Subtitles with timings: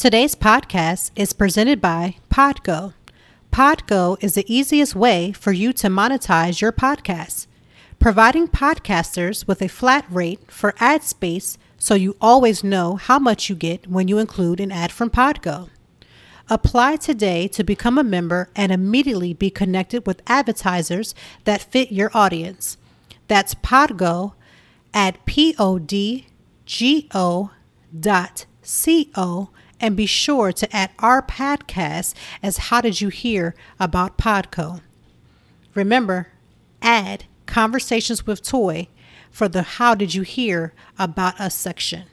[0.00, 2.94] Today's podcast is presented by Podgo.
[3.52, 7.46] Podgo is the easiest way for you to monetize your podcast,
[7.98, 13.50] providing podcasters with a flat rate for ad space so you always know how much
[13.50, 15.68] you get when you include an ad from Podgo.
[16.48, 21.14] Apply today to become a member and immediately be connected with advertisers
[21.44, 22.78] that fit your audience.
[23.28, 24.32] That's Podgo
[24.94, 26.24] at podgo
[28.00, 28.46] dot
[29.14, 34.80] co and be sure to add our podcast as How Did You Hear About Podgo?
[35.74, 36.28] Remember,
[36.82, 38.88] add Conversations with Toy
[39.30, 42.04] for the How Did You Hear About Us section.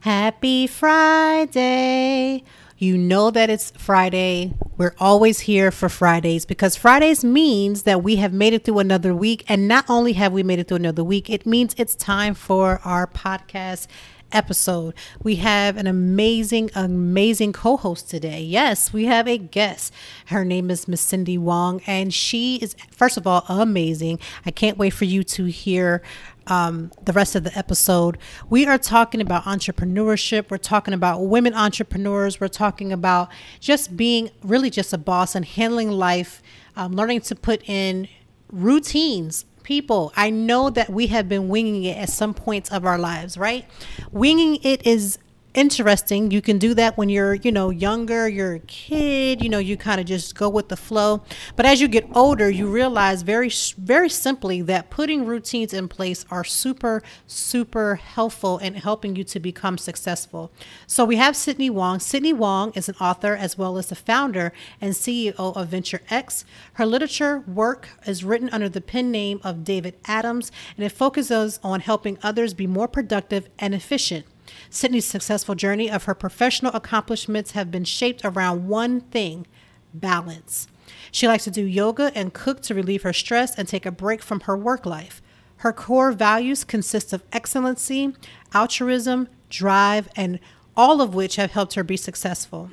[0.00, 2.42] Happy Friday!
[2.78, 4.54] You know that it's Friday.
[4.80, 9.14] We're always here for Fridays because Fridays means that we have made it through another
[9.14, 9.44] week.
[9.46, 12.80] And not only have we made it through another week, it means it's time for
[12.82, 13.88] our podcast
[14.32, 14.94] episode.
[15.22, 18.40] We have an amazing, amazing co host today.
[18.40, 19.92] Yes, we have a guest.
[20.26, 24.18] Her name is Miss Cindy Wong, and she is, first of all, amazing.
[24.46, 26.00] I can't wait for you to hear
[26.46, 28.18] um, the rest of the episode.
[28.48, 30.50] We are talking about entrepreneurship.
[30.50, 32.40] We're talking about women entrepreneurs.
[32.40, 36.42] We're talking about just being really just a boss and handling life,
[36.76, 38.08] um, learning to put in
[38.50, 42.98] routines people, I know that we have been winging it at some points of our
[42.98, 43.64] lives, right?
[44.10, 45.18] Winging it is
[45.54, 46.30] interesting.
[46.30, 49.76] You can do that when you're, you know, younger, you're a kid, you know, you
[49.76, 51.22] kind of just go with the flow.
[51.56, 56.24] But as you get older, you realize very, very simply that putting routines in place
[56.30, 60.52] are super, super helpful in helping you to become successful.
[60.86, 61.98] So we have Sydney Wong.
[61.98, 66.44] Sydney Wong is an author as well as the founder and CEO of Venture X.
[66.74, 71.58] Her literature work is written under the pen name of David Adams, and it focuses
[71.62, 74.26] on helping others be more productive and efficient.
[74.68, 79.46] Sydney's successful journey of her professional accomplishments have been shaped around one thing
[79.92, 80.68] balance.
[81.10, 84.22] She likes to do yoga and cook to relieve her stress and take a break
[84.22, 85.22] from her work life.
[85.58, 88.14] Her core values consist of excellency,
[88.54, 90.40] altruism, drive, and
[90.76, 92.70] all of which have helped her be successful.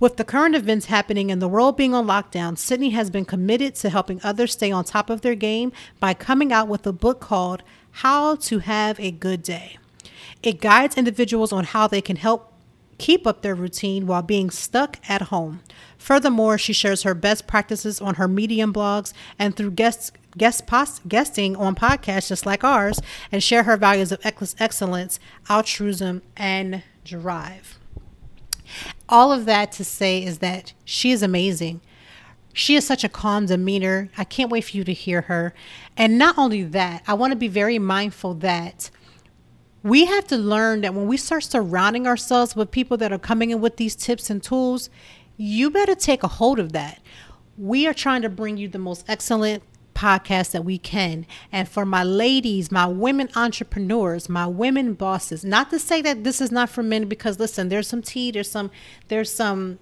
[0.00, 3.74] With the current events happening and the world being on lockdown, Sydney has been committed
[3.76, 7.20] to helping others stay on top of their game by coming out with a book
[7.20, 9.78] called How to Have a Good Day.
[10.44, 12.52] It guides individuals on how they can help
[12.98, 15.62] keep up their routine while being stuck at home.
[15.96, 21.08] Furthermore, she shares her best practices on her Medium blogs and through guests guest post,
[21.08, 23.00] guesting on podcasts just like ours
[23.32, 25.18] and share her values of excellence,
[25.48, 27.78] altruism, and drive.
[29.08, 31.80] All of that to say is that she is amazing.
[32.52, 34.10] She is such a calm demeanor.
[34.18, 35.54] I can't wait for you to hear her.
[35.96, 38.90] And not only that, I want to be very mindful that
[39.84, 43.50] we have to learn that when we start surrounding ourselves with people that are coming
[43.50, 44.88] in with these tips and tools,
[45.36, 47.00] you better take a hold of that.
[47.58, 49.62] We are trying to bring you the most excellent
[49.94, 51.26] podcast that we can.
[51.52, 56.40] And for my ladies, my women entrepreneurs, my women bosses, not to say that this
[56.40, 58.70] is not for men because listen, there's some tea, there's some
[59.08, 59.78] there's some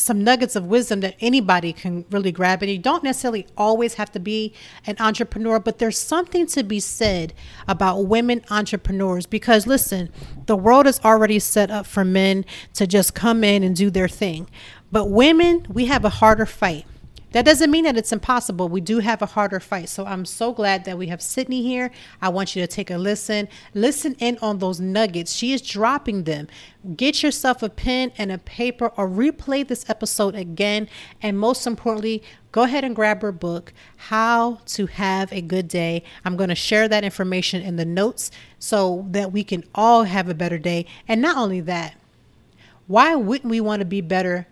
[0.00, 2.62] some nuggets of wisdom that anybody can really grab.
[2.62, 4.54] And you don't necessarily always have to be
[4.86, 7.32] an entrepreneur, but there's something to be said
[7.68, 10.10] about women entrepreneurs because, listen,
[10.46, 12.44] the world is already set up for men
[12.74, 14.48] to just come in and do their thing.
[14.92, 16.86] But women, we have a harder fight.
[17.32, 18.68] That doesn't mean that it's impossible.
[18.68, 19.88] We do have a harder fight.
[19.88, 21.92] So I'm so glad that we have Sydney here.
[22.20, 23.48] I want you to take a listen.
[23.72, 25.32] Listen in on those nuggets.
[25.32, 26.48] She is dropping them.
[26.96, 30.88] Get yourself a pen and a paper or replay this episode again.
[31.22, 36.02] And most importantly, go ahead and grab her book, How to Have a Good Day.
[36.24, 40.28] I'm going to share that information in the notes so that we can all have
[40.28, 40.84] a better day.
[41.06, 41.94] And not only that,
[42.88, 44.48] why wouldn't we want to be better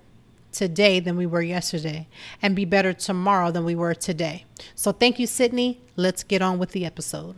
[0.59, 2.09] today than we were yesterday
[2.43, 4.45] and be better tomorrow than we were today.
[4.75, 5.81] So thank you, Sydney.
[5.97, 7.37] Let's get on with the episode.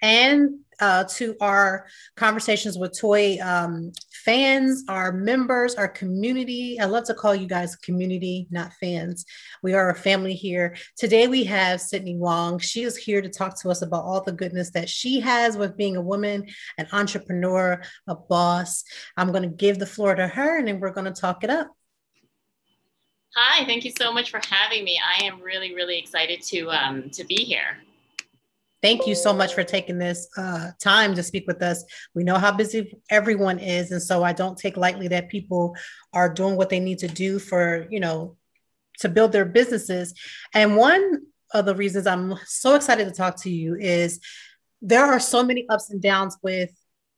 [0.00, 1.86] And uh, to our
[2.16, 3.92] conversations with toy um,
[4.28, 6.78] fans, our members, our community.
[6.78, 9.24] I love to call you guys community, not fans.
[9.62, 10.76] We are a family here.
[10.98, 12.58] Today we have Sydney Wong.
[12.58, 15.78] She is here to talk to us about all the goodness that she has with
[15.78, 16.46] being a woman,
[16.76, 18.84] an entrepreneur, a boss.
[19.16, 21.48] I'm going to give the floor to her and then we're going to talk it
[21.48, 21.70] up.
[23.34, 25.00] Hi, thank you so much for having me.
[25.02, 27.78] I am really, really excited to um, to be here.
[28.80, 31.84] Thank you so much for taking this uh, time to speak with us.
[32.14, 35.74] We know how busy everyone is, and so I don't take lightly that people
[36.12, 38.36] are doing what they need to do for you know
[39.00, 40.14] to build their businesses.
[40.54, 41.22] And one
[41.52, 44.20] of the reasons I'm so excited to talk to you is
[44.80, 46.70] there are so many ups and downs with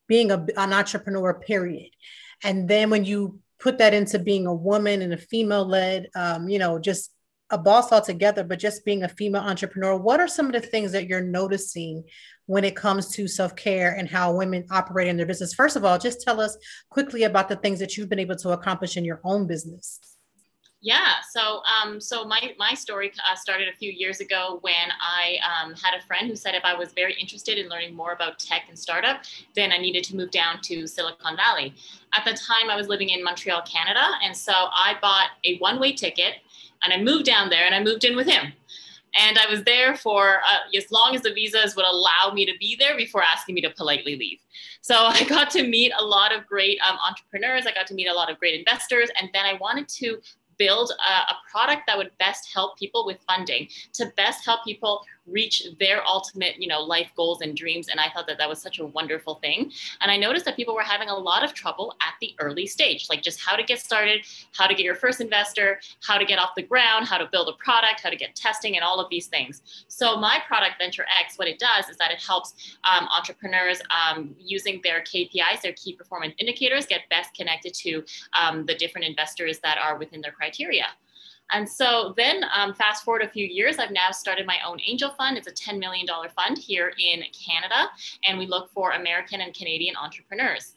[0.08, 1.34] being a, an entrepreneur.
[1.34, 1.90] Period.
[2.42, 6.48] And then when you put that into being a woman and a female led, um,
[6.48, 7.12] you know, just
[7.50, 10.92] a boss altogether, but just being a female entrepreneur, what are some of the things
[10.92, 12.04] that you're noticing
[12.46, 15.54] when it comes to self care and how women operate in their business?
[15.54, 16.56] First of all, just tell us
[16.90, 20.00] quickly about the things that you've been able to accomplish in your own business.
[20.82, 25.36] Yeah, so um, so my my story uh, started a few years ago when I
[25.44, 28.38] um, had a friend who said if I was very interested in learning more about
[28.38, 29.20] tech and startup,
[29.54, 31.74] then I needed to move down to Silicon Valley.
[32.16, 35.78] At the time, I was living in Montreal, Canada, and so I bought a one
[35.78, 36.36] way ticket
[36.82, 38.52] and I moved down there and I moved in with him.
[39.18, 42.52] And I was there for uh, as long as the visas would allow me to
[42.60, 44.38] be there before asking me to politely leave.
[44.82, 47.66] So I got to meet a lot of great um, entrepreneurs.
[47.66, 49.10] I got to meet a lot of great investors.
[49.20, 50.20] And then I wanted to
[50.58, 55.02] build a, a, product that would best help people with funding to best help people
[55.30, 58.60] reach their ultimate you know life goals and dreams and i thought that that was
[58.60, 59.70] such a wonderful thing.
[60.00, 63.06] And i noticed that people were having a lot of trouble at the early stage
[63.08, 66.38] like just how to get started how to get your first investor how to get
[66.38, 69.08] off the ground how to build a product how to get testing and all of
[69.10, 69.84] these things.
[69.88, 74.34] So my product venture x what it does is that it helps um, entrepreneurs um,
[74.38, 78.04] using their kpis their key performance indicators get best connected to
[78.38, 80.86] um, the different investors that are within their criteria
[81.52, 85.10] and so then, um, fast forward a few years, I've now started my own angel
[85.10, 85.36] fund.
[85.36, 87.90] It's a $10 million fund here in Canada,
[88.26, 90.74] and we look for American and Canadian entrepreneurs.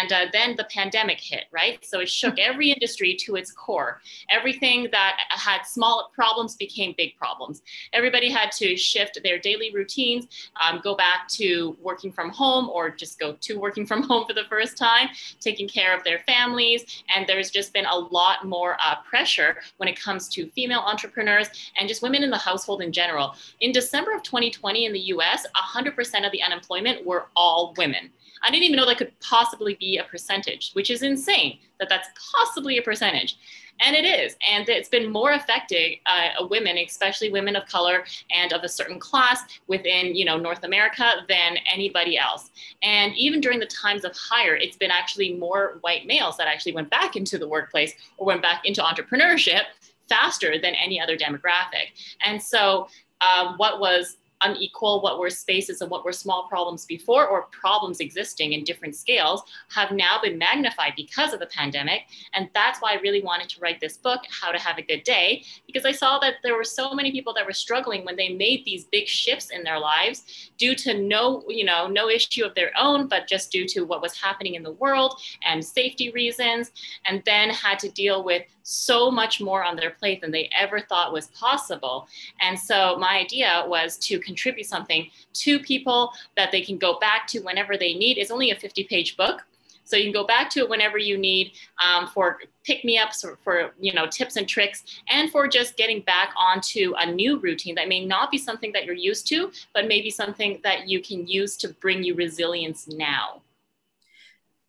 [0.00, 1.84] And uh, then the pandemic hit, right?
[1.84, 4.00] So it shook every industry to its core.
[4.30, 7.62] Everything that had small problems became big problems.
[7.92, 10.26] Everybody had to shift their daily routines,
[10.60, 14.32] um, go back to working from home or just go to working from home for
[14.32, 15.08] the first time,
[15.40, 17.04] taking care of their families.
[17.14, 21.48] And there's just been a lot more uh, pressure when it comes to female entrepreneurs
[21.78, 23.34] and just women in the household in general.
[23.60, 28.10] In December of 2020 in the US, 100% of the unemployment were all women.
[28.42, 32.08] I didn't even know that could possibly be a percentage, which is insane that that's
[32.32, 33.36] possibly a percentage.
[33.80, 34.36] And it is.
[34.48, 39.00] And it's been more affecting uh, women, especially women of color and of a certain
[39.00, 42.50] class within, you know, North America than anybody else.
[42.82, 46.72] And even during the times of hire, it's been actually more white males that actually
[46.72, 49.62] went back into the workplace or went back into entrepreneurship
[50.08, 51.90] faster than any other demographic.
[52.24, 52.88] And so
[53.20, 58.00] um, what was unequal, what were spaces and what were small problems before, or problems
[58.00, 62.02] existing in different scales, have now been magnified because of the pandemic.
[62.34, 65.04] And that's why I really wanted to write this book, How to Have a Good
[65.04, 68.28] Day, because I saw that there were so many people that were struggling when they
[68.28, 72.54] made these big shifts in their lives due to no, you know, no issue of
[72.54, 76.70] their own, but just due to what was happening in the world and safety reasons,
[77.06, 80.80] and then had to deal with so much more on their plate than they ever
[80.80, 82.08] thought was possible.
[82.40, 87.28] And so my idea was to contribute something to people that they can go back
[87.28, 88.18] to whenever they need.
[88.18, 89.44] It's only a 50 page book.
[89.84, 91.52] So you can go back to it whenever you need
[91.84, 95.76] um, for pick me ups or for you know tips and tricks, and for just
[95.76, 99.52] getting back onto a new routine that may not be something that you're used to,
[99.74, 103.42] but maybe something that you can use to bring you resilience now.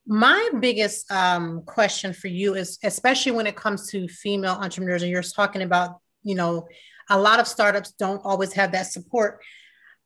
[0.08, 5.12] My biggest um, question for you is, especially when it comes to female entrepreneurs, and
[5.12, 6.68] you're talking about, you know,
[7.10, 9.42] a lot of startups don't always have that support.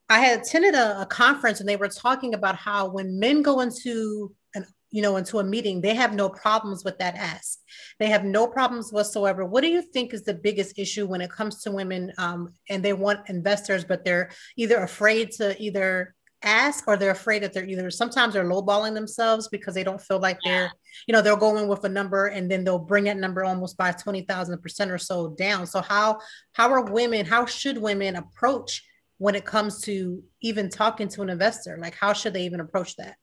[0.09, 3.59] I had attended a, a conference and they were talking about how when men go
[3.59, 7.59] into an, you know, into a meeting, they have no problems with that ask.
[7.99, 9.45] They have no problems whatsoever.
[9.45, 12.83] What do you think is the biggest issue when it comes to women um, and
[12.83, 17.65] they want investors, but they're either afraid to either ask or they're afraid that they're
[17.65, 20.71] either sometimes they're lowballing themselves because they don't feel like they're
[21.07, 23.91] you know they're going with a number and then they'll bring that number almost by
[23.91, 25.67] 20,000 percent or so down.
[25.67, 26.19] So how
[26.53, 28.85] how are women how should women approach
[29.17, 31.77] when it comes to even talking to an investor?
[31.79, 33.15] Like how should they even approach that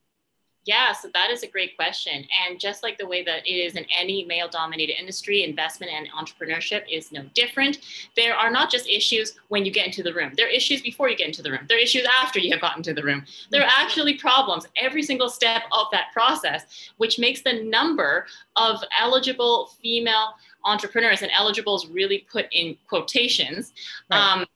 [0.67, 2.27] Yeah, so that is a great question.
[2.47, 6.09] And just like the way that it is in any male dominated industry, investment and
[6.11, 7.79] entrepreneurship is no different.
[8.17, 11.09] There are not just issues when you get into the room, there are issues before
[11.09, 13.25] you get into the room, there are issues after you have gotten to the room.
[13.51, 18.83] There are actually problems every single step of that process, which makes the number of
[19.01, 23.73] eligible female entrepreneurs and eligibles really put in quotations.
[24.11, 24.19] Right.
[24.19, 24.47] Um,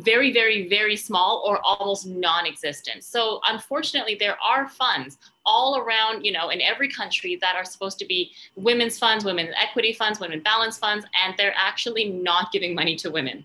[0.00, 3.04] very, very, very small or almost non-existent.
[3.04, 7.98] So unfortunately, there are funds all around, you know, in every country that are supposed
[7.98, 12.74] to be women's funds, women's equity funds, women balance funds, and they're actually not giving
[12.74, 13.44] money to women.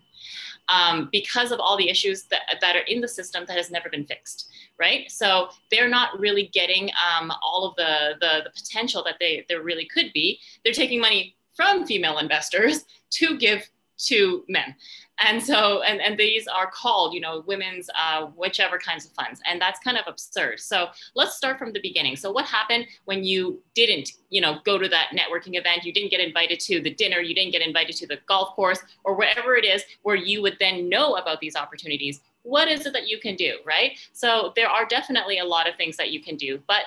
[0.69, 3.89] Um, because of all the issues that, that are in the system that has never
[3.89, 5.09] been fixed, right?
[5.09, 9.61] So they're not really getting um, all of the, the, the potential that they there
[9.61, 10.41] really could be.
[10.65, 14.75] They're taking money from female investors to give to men
[15.19, 19.41] and so and, and these are called you know women's uh, whichever kinds of funds.
[19.49, 20.59] And that's kind of absurd.
[20.59, 22.15] So let's start from the beginning.
[22.15, 25.83] So what happened when you didn't you know go to that networking event?
[25.83, 27.19] You didn't get invited to the dinner.
[27.19, 30.57] You didn't get invited to the golf course or wherever it is where you would
[30.59, 32.21] then know about these opportunities.
[32.43, 33.97] What is it that you can do right?
[34.13, 36.59] So there are definitely a lot of things that you can do.
[36.67, 36.83] But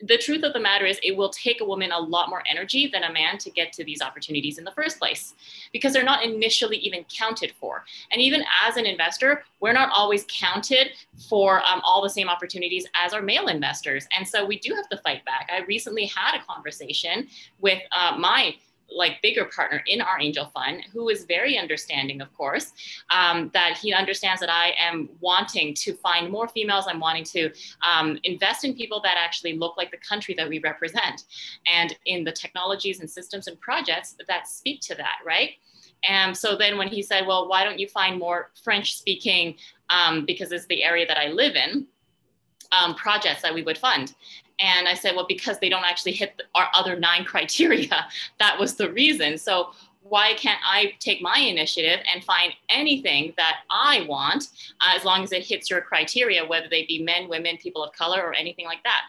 [0.00, 2.86] the truth of the matter is it will take a woman a lot more energy
[2.86, 5.34] than a man to get to these opportunities in the first place
[5.72, 7.84] because they're not initially even counted for.
[8.12, 10.90] And even as an investor we're not always counted
[11.28, 14.06] for um, all the same opportunities as our male investors.
[14.16, 15.50] And so we do have to fight back.
[15.52, 17.28] I recently had a conversation
[17.60, 18.54] with uh, my
[18.90, 22.72] like bigger partner in our angel fund who is very understanding of course
[23.10, 27.50] um, that he understands that i am wanting to find more females i'm wanting to
[27.86, 31.24] um, invest in people that actually look like the country that we represent
[31.72, 35.52] and in the technologies and systems and projects that speak to that right
[36.08, 39.56] and so then when he said well why don't you find more french speaking
[39.90, 41.86] um, because it's the area that i live in
[42.72, 44.14] um, projects that we would fund.
[44.58, 48.06] And I said, well, because they don't actually hit our other nine criteria,
[48.38, 49.38] that was the reason.
[49.38, 49.70] So
[50.08, 54.48] why can't I take my initiative and find anything that I want
[54.80, 57.92] uh, as long as it hits your criteria, whether they be men, women, people of
[57.92, 59.02] color, or anything like that?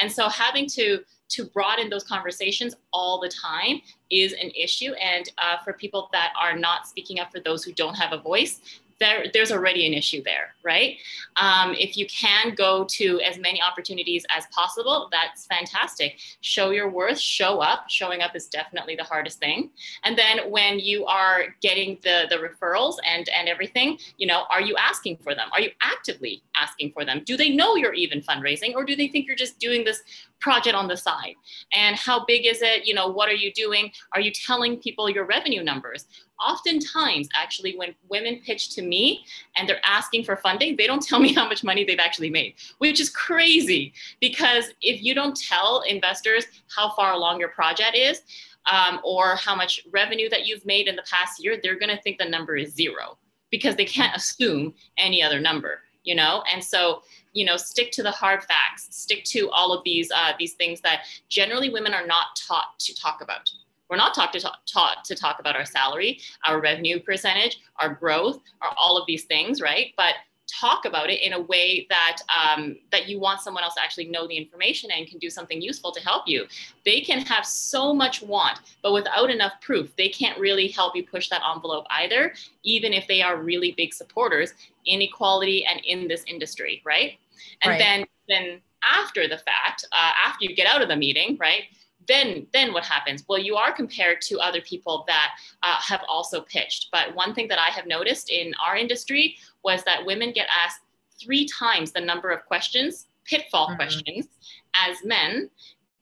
[0.00, 1.00] And so having to
[1.32, 3.80] to broaden those conversations all the time
[4.10, 4.92] is an issue.
[4.94, 8.18] And uh, for people that are not speaking up for those who don't have a
[8.18, 8.60] voice,
[9.02, 10.96] there, there's already an issue there, right?
[11.36, 16.18] Um, if you can go to as many opportunities as possible, that's fantastic.
[16.40, 17.90] Show your worth, show up.
[17.90, 19.70] Showing up is definitely the hardest thing.
[20.04, 24.60] And then when you are getting the, the referrals and, and everything, you know, are
[24.60, 25.48] you asking for them?
[25.52, 27.22] Are you actively asking for them?
[27.24, 30.02] Do they know you're even fundraising or do they think you're just doing this
[30.42, 31.34] project on the side.
[31.72, 32.86] And how big is it?
[32.86, 33.92] You know what are you doing?
[34.12, 36.06] Are you telling people your revenue numbers?
[36.44, 39.24] Oftentimes actually when women pitch to me
[39.56, 42.54] and they're asking for funding they don't tell me how much money they've actually made
[42.78, 43.92] which is crazy.
[44.20, 46.44] Because if you don't tell investors
[46.74, 48.22] how far along your project is
[48.70, 52.02] um, or how much revenue that you've made in the past year they're going to
[52.02, 53.16] think the number is zero
[53.50, 56.42] because they can't assume any other number you know?
[56.52, 60.32] And so you know stick to the hard facts stick to all of these uh,
[60.38, 63.50] these things that generally women are not taught to talk about
[63.92, 67.92] we're not taught to talk, taught to talk about our salary, our revenue percentage, our
[67.92, 69.92] growth, or all of these things, right?
[69.98, 70.14] But
[70.60, 74.08] talk about it in a way that um, that you want someone else to actually
[74.08, 76.46] know the information and can do something useful to help you.
[76.84, 81.06] They can have so much want, but without enough proof, they can't really help you
[81.06, 84.54] push that envelope either, even if they are really big supporters
[84.86, 87.18] in equality and in this industry, right?
[87.62, 87.78] And right.
[87.78, 91.64] then then after the fact, uh, after you get out of the meeting, right?
[92.08, 95.30] Then then what happens well you are compared to other people that
[95.62, 99.82] uh, have also pitched but one thing that i have noticed in our industry was
[99.84, 100.80] that women get asked
[101.20, 103.76] three times the number of questions pitfall mm-hmm.
[103.76, 104.28] questions
[104.74, 105.48] as men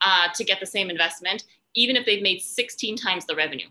[0.02, 3.68] uh, to get the same investment even if they've made 16 times the revenue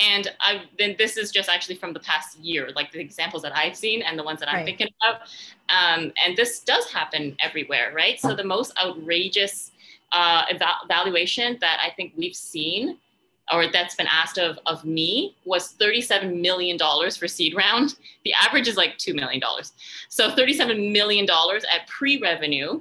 [0.00, 3.56] and I, then this is just actually from the past year, like the examples that
[3.56, 4.64] I've seen and the ones that I'm right.
[4.64, 5.20] thinking about.
[5.68, 8.18] Um, and this does happen everywhere, right?
[8.18, 9.70] So the most outrageous
[10.12, 12.98] uh, evaluation that I think we've seen
[13.52, 17.96] or that's been asked of, of me was $37 million for seed round.
[18.24, 19.42] The average is like $2 million.
[20.08, 22.80] So $37 million at pre-revenue.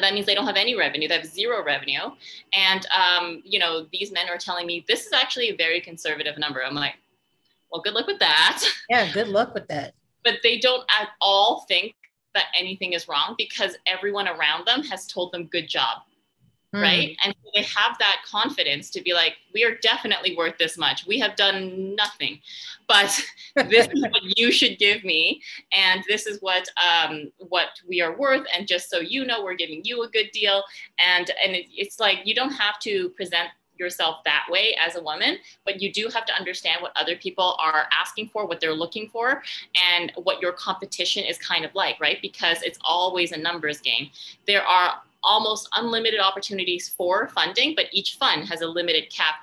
[0.00, 1.06] That means they don't have any revenue.
[1.06, 2.10] They have zero revenue.
[2.52, 6.36] And, um, you know, these men are telling me this is actually a very conservative
[6.36, 6.64] number.
[6.64, 6.94] I'm like,
[7.70, 8.64] well, good luck with that.
[8.90, 9.94] Yeah, good luck with that.
[10.24, 11.94] But they don't at all think
[12.34, 16.02] that anything is wrong because everyone around them has told them good job
[16.74, 16.82] mm.
[16.82, 17.16] right?
[17.24, 21.06] And so they have that confidence to be like, we are definitely worth this much.
[21.06, 22.40] We have done nothing,
[22.88, 23.18] but
[23.68, 25.40] this is what you should give me,
[25.72, 28.46] and this is what um, what we are worth.
[28.56, 30.62] And just so you know, we're giving you a good deal.
[30.98, 35.02] And and it, it's like you don't have to present yourself that way as a
[35.02, 38.74] woman, but you do have to understand what other people are asking for, what they're
[38.74, 39.42] looking for,
[39.74, 42.18] and what your competition is kind of like, right?
[42.22, 44.10] Because it's always a numbers game.
[44.46, 49.36] There are almost unlimited opportunities for funding, but each fund has a limited cap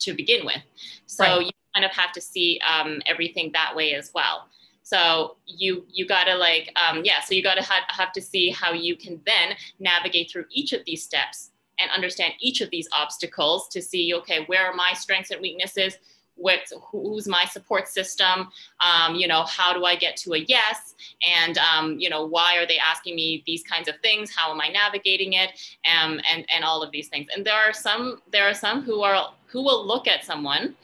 [0.00, 0.62] to begin with.
[1.06, 1.46] So right.
[1.46, 4.48] you kind of have to see um, everything that way as well.
[4.82, 7.20] So you you gotta like um, yeah.
[7.20, 10.82] So you gotta ha- have to see how you can then navigate through each of
[10.86, 15.30] these steps and understand each of these obstacles to see okay where are my strengths
[15.30, 15.98] and weaknesses?
[16.34, 16.60] What
[16.92, 18.48] who's my support system?
[18.80, 20.94] Um, you know how do i get to a yes?
[21.36, 24.34] And um, you know why are they asking me these kinds of things?
[24.34, 25.50] How am i navigating it?
[25.84, 27.26] Um, and and all of these things.
[27.34, 30.76] And there are some there are some who are who will look at someone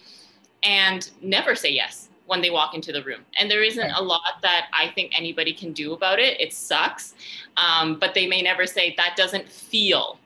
[0.64, 3.20] and never say yes when they walk into the room.
[3.38, 6.40] And there isn't a lot that i think anybody can do about it.
[6.40, 7.14] It sucks.
[7.56, 10.18] Um, but they may never say that doesn't feel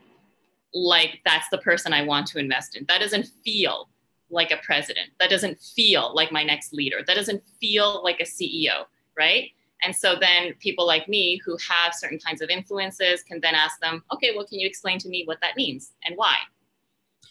[0.73, 3.89] like that's the person i want to invest in that doesn't feel
[4.29, 5.09] like a president.
[5.19, 6.97] That doesn't feel like my next leader.
[7.05, 8.85] That doesn't feel like a CEO,
[9.17, 9.49] right?
[9.83, 13.79] And so then people like me who have certain kinds of influences can then ask
[13.79, 16.35] them, okay, well, can you explain to me what that means and why?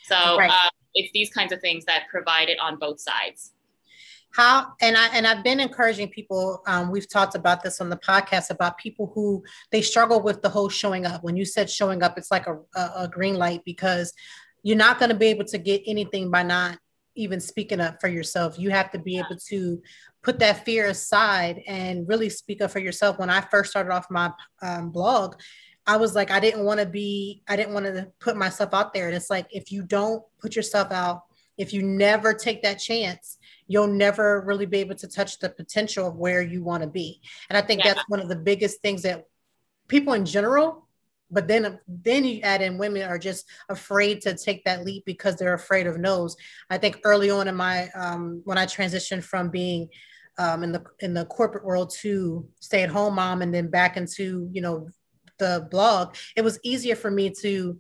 [0.04, 0.50] So right.
[0.50, 3.52] uh, it's these kinds of things that provide it on both sides.
[4.34, 6.62] How and I and I've been encouraging people.
[6.66, 9.42] Um, we've talked about this on the podcast about people who
[9.72, 11.24] they struggle with the whole showing up.
[11.24, 14.12] When you said showing up, it's like a, a, green light because
[14.62, 16.78] you're not going to be able to get anything by not
[17.14, 18.58] even speaking up for yourself.
[18.58, 19.82] You have to be able to
[20.22, 23.18] put that fear aside and really speak up for yourself.
[23.18, 24.30] When I first started off my
[24.62, 25.36] um, blog,
[25.86, 28.92] I was like, I didn't want to be, I didn't want to put myself out
[28.92, 29.06] there.
[29.06, 31.22] And it's like, if you don't put yourself out,
[31.56, 33.37] if you never take that chance,
[33.68, 37.20] you'll never really be able to touch the potential of where you want to be.
[37.48, 37.94] And I think yeah.
[37.94, 39.24] that's one of the biggest things that
[39.88, 40.88] people in general
[41.30, 45.36] but then then you add in women are just afraid to take that leap because
[45.36, 46.36] they're afraid of no's
[46.70, 49.88] i think early on in my um, when i transitioned from being
[50.38, 53.96] um, in the in the corporate world to stay at home mom and then back
[53.96, 54.88] into you know
[55.38, 57.78] the blog it was easier for me to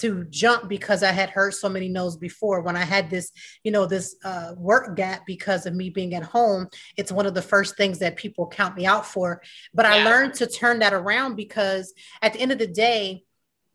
[0.00, 2.60] to jump because I had heard so many no's before.
[2.60, 3.30] When I had this,
[3.64, 7.34] you know, this uh, work gap because of me being at home, it's one of
[7.34, 9.42] the first things that people count me out for.
[9.74, 9.94] But yeah.
[9.94, 13.24] I learned to turn that around because at the end of the day,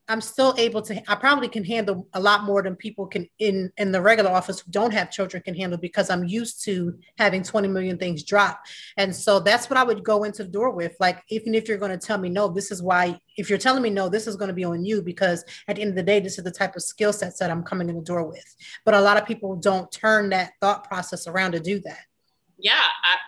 [0.08, 3.72] I'm still able to I probably can handle a lot more than people can in
[3.78, 7.42] in the regular office who don't have children can handle because I'm used to having
[7.42, 8.62] 20 million things drop.
[8.98, 10.96] And so that's what I would go into the door with.
[11.00, 13.82] Like even if you're going to tell me no, this is why if you're telling
[13.82, 16.04] me no, this is going to be on you because at the end of the
[16.04, 18.56] day this is the type of skill sets that I'm coming in the door with.
[18.86, 22.06] But a lot of people don't turn that thought process around to do that.
[22.58, 22.84] Yeah,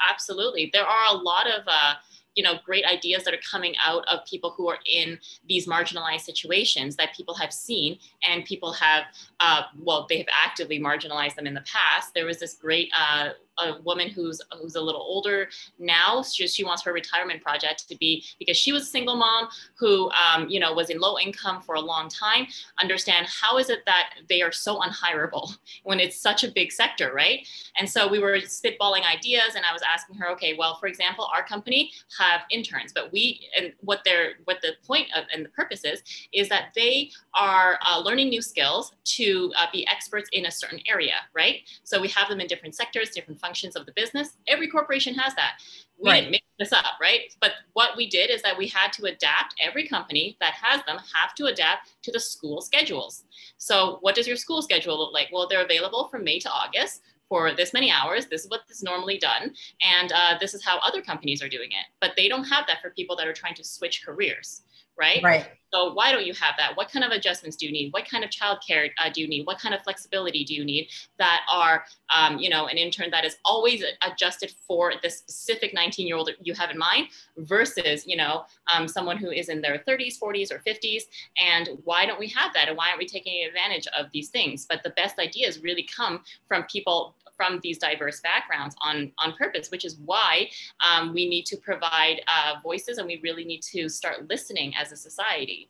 [0.09, 0.69] absolutely.
[0.71, 1.95] There are a lot of uh
[2.37, 5.19] you know great ideas that are coming out of people who are in
[5.49, 7.97] these marginalized situations that people have seen
[8.29, 9.03] and people have
[9.39, 13.29] uh, well they have actively marginalized them in the past there was this great uh,
[13.59, 16.23] a woman who's who's a little older now.
[16.23, 19.47] She, she wants her retirement project to be because she was a single mom
[19.77, 22.47] who um, you know was in low income for a long time.
[22.81, 27.11] Understand how is it that they are so unhireable when it's such a big sector,
[27.13, 27.47] right?
[27.77, 31.27] And so we were spitballing ideas, and I was asking her, okay, well, for example,
[31.33, 31.91] our company
[32.27, 36.03] have interns, but we and what they're what the point of and the purpose is
[36.33, 40.79] is that they are uh, learning new skills to uh, be experts in a certain
[40.87, 41.61] area, right?
[41.83, 44.37] So we have them in different sectors, different functions of the business.
[44.47, 45.59] Every corporation has that.
[45.99, 46.19] We right.
[46.19, 47.33] didn't make this up, right?
[47.41, 49.55] But what we did is that we had to adapt.
[49.63, 53.23] Every company that has them have to adapt to the school schedules.
[53.57, 55.29] So, what does your school schedule look like?
[55.31, 58.27] Well, they're available from May to August for this many hours.
[58.27, 61.69] This is what is normally done, and uh, this is how other companies are doing
[61.71, 61.85] it.
[61.99, 64.61] But they don't have that for people that are trying to switch careers
[64.97, 65.21] right?
[65.23, 65.47] Right.
[65.73, 66.75] So why don't you have that?
[66.77, 67.91] What kind of adjustments do you need?
[67.91, 69.45] What kind of childcare uh, do you need?
[69.45, 71.83] What kind of flexibility do you need that are,
[72.15, 76.29] um, you know, an intern that is always adjusted for the specific 19 year old
[76.41, 80.51] you have in mind versus, you know, um, someone who is in their 30s, 40s,
[80.51, 81.03] or 50s.
[81.37, 82.69] And why don't we have that?
[82.69, 84.65] And why aren't we taking advantage of these things?
[84.69, 89.69] But the best ideas really come from people from these diverse backgrounds on, on purpose,
[89.69, 90.49] which is why
[90.83, 94.91] um, we need to provide uh, voices and we really need to start listening as
[94.91, 95.66] a society.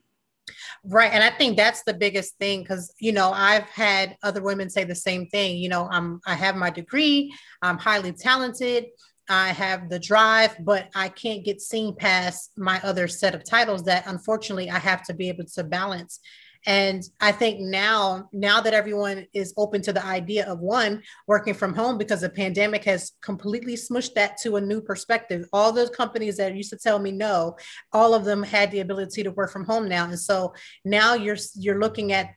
[0.83, 1.11] Right.
[1.11, 4.83] And I think that's the biggest thing because, you know, I've had other women say
[4.83, 5.57] the same thing.
[5.57, 8.85] You know, I'm, I have my degree, I'm highly talented,
[9.29, 13.83] I have the drive, but I can't get seen past my other set of titles
[13.83, 16.19] that unfortunately I have to be able to balance
[16.67, 21.53] And I think now, now that everyone is open to the idea of one working
[21.53, 25.45] from home because the pandemic has completely smushed that to a new perspective.
[25.53, 27.55] All those companies that used to tell me no,
[27.93, 30.03] all of them had the ability to work from home now.
[30.03, 30.53] And so
[30.83, 32.31] now you're you're looking at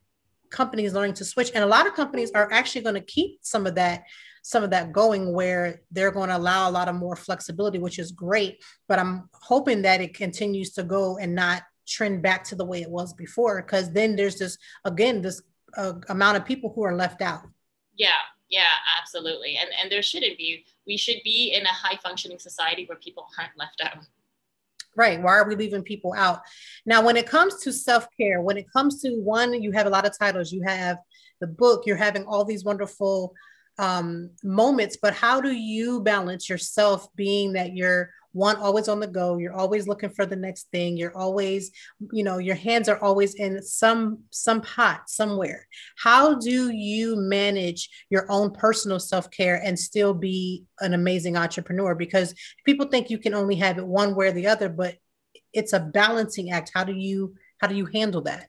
[0.50, 1.50] companies learning to switch.
[1.52, 4.04] And a lot of companies are actually going to keep some of that
[4.42, 7.98] some of that going where they're going to allow a lot of more flexibility, which
[7.98, 8.62] is great.
[8.88, 12.80] But I'm hoping that it continues to go and not trend back to the way
[12.82, 15.42] it was before, because then there's this, again, this
[15.76, 17.42] uh, amount of people who are left out.
[17.96, 18.10] Yeah,
[18.48, 19.56] yeah, absolutely.
[19.56, 20.64] And, and there shouldn't be.
[20.86, 24.04] We should be in a high functioning society where people aren't left out.
[24.96, 25.22] Right.
[25.22, 26.40] Why are we leaving people out?
[26.84, 29.90] Now, when it comes to self care, when it comes to one, you have a
[29.90, 30.50] lot of titles.
[30.50, 30.98] You have
[31.40, 33.32] the book, you're having all these wonderful
[33.80, 39.08] um, moments, but how do you balance yourself being that you're one always on the
[39.08, 41.72] go you're always looking for the next thing you're always
[42.12, 45.66] you know your hands are always in some some pot somewhere.
[45.96, 51.96] How do you manage your own personal self-care and still be an amazing entrepreneur?
[51.96, 54.94] Because people think you can only have it one way or the other but
[55.52, 56.70] it's a balancing act.
[56.72, 58.46] How do you how do you handle that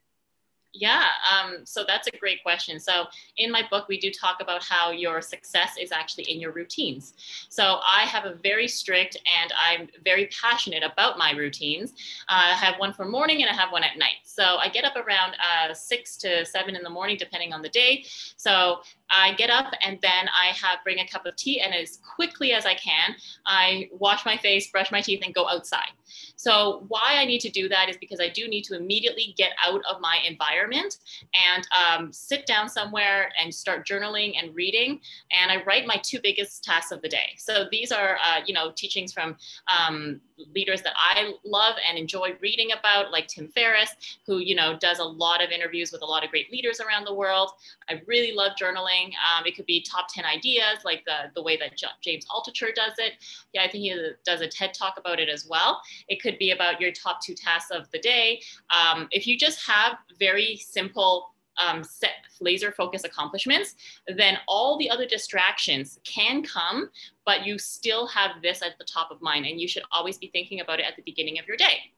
[0.74, 2.80] yeah, um, so that's a great question.
[2.80, 3.04] So,
[3.36, 7.14] in my book, we do talk about how your success is actually in your routines.
[7.50, 11.92] So, I have a very strict and I'm very passionate about my routines.
[12.28, 14.22] Uh, I have one for morning and I have one at night.
[14.24, 17.68] So, I get up around uh, six to seven in the morning, depending on the
[17.68, 18.04] day.
[18.36, 18.80] So,
[19.10, 22.52] I get up and then I have bring a cup of tea, and as quickly
[22.52, 23.14] as I can,
[23.46, 25.90] I wash my face, brush my teeth, and go outside.
[26.36, 29.52] So why I need to do that is because I do need to immediately get
[29.64, 35.00] out of my environment and um, sit down somewhere and start journaling and reading.
[35.30, 37.34] And I write my two biggest tasks of the day.
[37.36, 39.36] So these are, uh, you know, teachings from
[39.68, 40.20] um,
[40.54, 43.94] leaders that I love and enjoy reading about, like Tim Ferriss,
[44.26, 47.04] who you know does a lot of interviews with a lot of great leaders around
[47.04, 47.50] the world.
[47.88, 49.12] I really love journaling.
[49.28, 52.74] Um, it could be top ten ideas, like the the way that J- James Altucher
[52.74, 53.14] does it.
[53.52, 55.80] Yeah, I think he does a TED talk about it as well.
[56.08, 58.40] It could be about your top two tasks of the day.
[58.70, 62.10] Um, if you just have very simple um, set
[62.40, 63.76] laser focus accomplishments,
[64.16, 66.90] then all the other distractions can come,
[67.24, 69.46] but you still have this at the top of mind.
[69.46, 71.92] And you should always be thinking about it at the beginning of your day.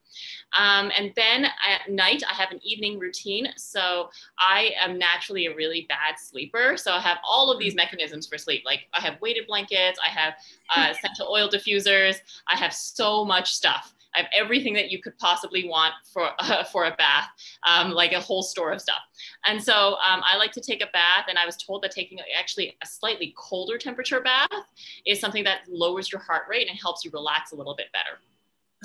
[0.57, 3.49] Um, and then at night, I have an evening routine.
[3.57, 6.77] So I am naturally a really bad sleeper.
[6.77, 8.63] So I have all of these mechanisms for sleep.
[8.65, 10.35] Like I have weighted blankets, I have
[10.75, 12.17] uh, essential oil diffusers,
[12.49, 13.95] I have so much stuff.
[14.15, 17.29] I have everything that you could possibly want for uh, for a bath,
[17.67, 19.03] um, like a whole store of stuff.
[19.47, 22.19] And so um, I like to take a bath, and I was told that taking
[22.37, 24.49] actually a slightly colder temperature bath
[25.07, 28.19] is something that lowers your heart rate and helps you relax a little bit better.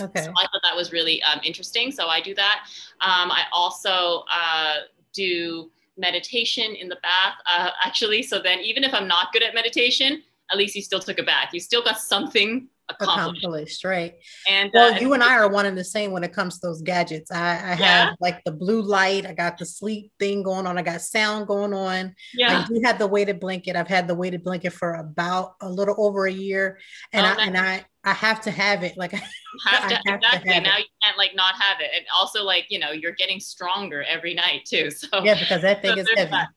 [0.01, 0.23] Okay.
[0.23, 1.91] So I thought that was really um, interesting.
[1.91, 2.65] So I do that.
[3.01, 4.75] Um, I also uh,
[5.13, 8.23] do meditation in the bath, uh, actually.
[8.23, 11.23] So then, even if I'm not good at meditation, at least you still took a
[11.23, 11.49] bath.
[11.53, 13.43] You still got something accomplished.
[13.43, 14.15] accomplished right
[14.47, 16.67] and well uh, you and i are one and the same when it comes to
[16.67, 17.75] those gadgets i, I yeah.
[17.75, 21.47] have like the blue light i got the sleep thing going on i got sound
[21.47, 24.95] going on yeah i do have the weighted blanket i've had the weighted blanket for
[24.95, 26.79] about a little over a year
[27.13, 28.97] and oh, i and i I have to have it.
[28.97, 29.11] Like
[29.67, 30.53] have to, have exactly.
[30.53, 30.79] To now it.
[30.79, 31.89] you can't like not have it.
[31.95, 34.89] And also like, you know, you're getting stronger every night too.
[34.99, 36.31] So yeah, because that thing so is heavy.
[36.31, 36.47] That.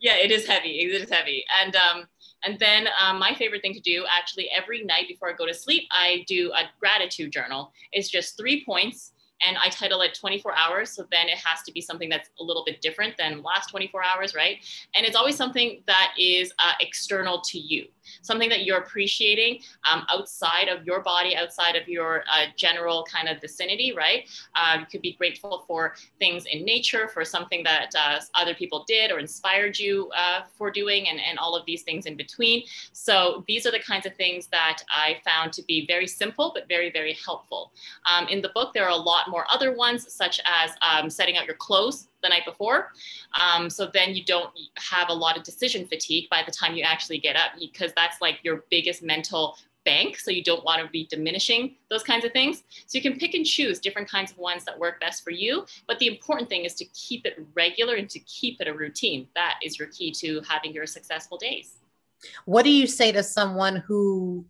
[0.00, 0.80] Yeah, it is heavy.
[0.80, 1.44] It is heavy.
[1.62, 2.04] And um,
[2.44, 5.54] and then um, my favorite thing to do actually every night before I go to
[5.54, 7.72] sleep, I do a gratitude journal.
[7.92, 9.12] It's just three points
[9.44, 10.90] and I title it 24 hours.
[10.90, 14.02] So then it has to be something that's a little bit different than last 24
[14.04, 14.58] hours, right?
[14.94, 17.86] And it's always something that is uh, external to you
[18.22, 19.60] something that you're appreciating
[19.90, 24.28] um, outside of your body, outside of your uh, general kind of vicinity, right?
[24.54, 28.84] Uh, you could be grateful for things in nature, for something that uh, other people
[28.86, 32.62] did or inspired you uh, for doing, and, and all of these things in between.
[32.92, 36.68] So these are the kinds of things that I found to be very simple, but
[36.68, 37.72] very, very helpful.
[38.10, 41.36] Um, in the book, there are a lot more other ones, such as um, setting
[41.36, 42.92] out your clothes the night before.
[43.40, 46.82] Um, so then you don't have a lot of decision fatigue by the time you
[46.82, 50.18] actually get up because that's like your biggest mental bank.
[50.18, 52.62] So you don't want to be diminishing those kinds of things.
[52.86, 55.66] So you can pick and choose different kinds of ones that work best for you.
[55.86, 59.26] But the important thing is to keep it regular and to keep it a routine.
[59.34, 61.78] That is your key to having your successful days.
[62.44, 64.46] What do you say to someone who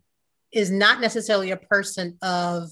[0.51, 2.69] is not necessarily a person of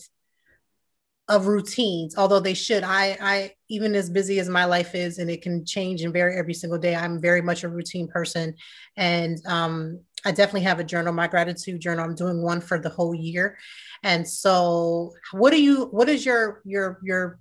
[1.32, 5.30] of routines although they should i i even as busy as my life is and
[5.30, 8.54] it can change and vary every single day i'm very much a routine person
[8.98, 12.90] and um, i definitely have a journal my gratitude journal i'm doing one for the
[12.90, 13.58] whole year
[14.04, 17.40] and so what do you what is your your your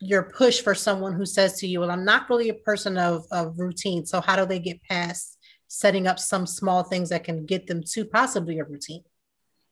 [0.00, 3.26] your push for someone who says to you, "Well, I'm not really a person of
[3.30, 7.44] of routine." So how do they get past setting up some small things that can
[7.46, 9.02] get them to possibly a routine?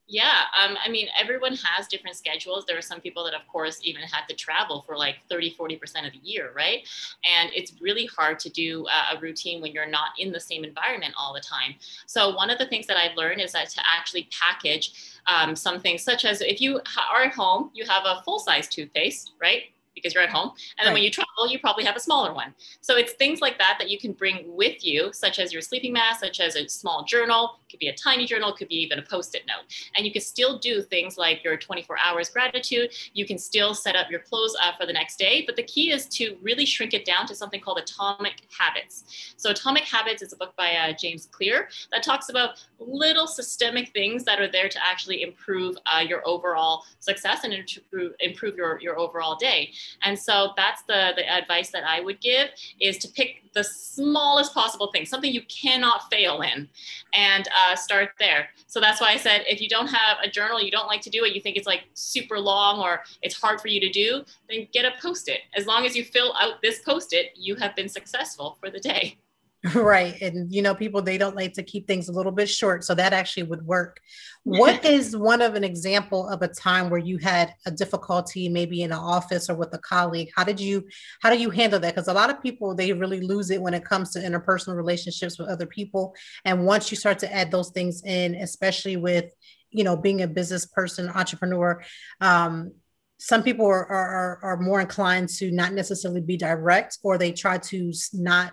[0.08, 2.64] Yeah, um, I mean, everyone has different schedules.
[2.64, 6.06] There are some people that, of course, even had to travel for like 30, 40%
[6.06, 6.88] of the year, right?
[7.24, 11.14] And it's really hard to do a routine when you're not in the same environment
[11.18, 11.74] all the time.
[12.06, 15.80] So, one of the things that I've learned is that to actually package um, some
[15.80, 16.80] things, such as if you
[17.12, 19.64] are at home, you have a full size toothpaste, right?
[19.96, 20.50] Because you're at home.
[20.78, 20.94] And then right.
[20.94, 22.54] when you travel, you probably have a smaller one.
[22.80, 25.92] So it's things like that that you can bring with you, such as your sleeping
[25.92, 28.76] mask, such as a small journal, it could be a tiny journal, it could be
[28.76, 29.64] even a post-it note.
[29.96, 32.90] And you can still do things like your 24 hours gratitude.
[33.14, 35.42] You can still set up your clothes uh, for the next day.
[35.46, 39.34] But the key is to really shrink it down to something called atomic habits.
[39.36, 43.92] So atomic habits is a book by uh, James Clear that talks about little systemic
[43.92, 48.78] things that are there to actually improve uh, your overall success and improve, improve your,
[48.80, 49.72] your overall day.
[50.02, 52.48] And so that's the, the advice that I would give
[52.80, 56.68] is to pick the smallest possible thing, something you cannot fail in,
[57.14, 58.48] and uh, start there.
[58.66, 61.10] So that's why I said if you don't have a journal, you don't like to
[61.10, 64.24] do it, you think it's like super long or it's hard for you to do,
[64.50, 65.40] then get a post it.
[65.54, 68.80] As long as you fill out this post it, you have been successful for the
[68.80, 69.18] day.
[69.74, 70.20] Right.
[70.20, 72.84] And, you know, people, they don't like to keep things a little bit short.
[72.84, 74.00] So that actually would work.
[74.44, 78.82] What is one of an example of a time where you had a difficulty, maybe
[78.82, 80.30] in an office or with a colleague?
[80.36, 80.84] How did you,
[81.20, 81.94] how do you handle that?
[81.94, 85.38] Because a lot of people, they really lose it when it comes to interpersonal relationships
[85.38, 86.14] with other people.
[86.44, 89.32] And once you start to add those things in, especially with,
[89.70, 91.82] you know, being a business person, entrepreneur,
[92.20, 92.72] um,
[93.18, 97.56] some people are, are, are more inclined to not necessarily be direct or they try
[97.56, 98.52] to not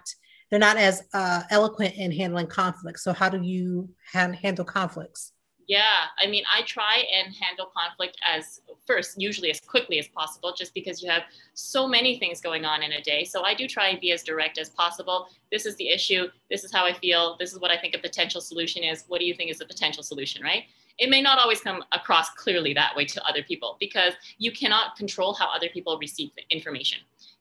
[0.53, 3.03] they're not as uh, eloquent in handling conflicts.
[3.03, 5.31] So how do you ha- handle conflicts?
[5.67, 5.81] Yeah,
[6.21, 10.75] I mean, I try and handle conflict as first, usually as quickly as possible, just
[10.75, 11.23] because you have
[11.55, 13.23] so many things going on in a day.
[13.23, 15.27] So I do try and be as direct as possible.
[15.51, 16.27] This is the issue.
[16.51, 17.35] This is how I feel.
[17.39, 19.05] This is what I think a potential solution is.
[19.07, 20.65] What do you think is a potential solution, right?
[20.99, 24.97] It may not always come across clearly that way to other people because you cannot
[24.97, 26.99] control how other people receive the information.